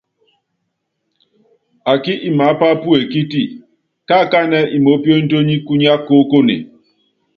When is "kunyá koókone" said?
5.65-6.55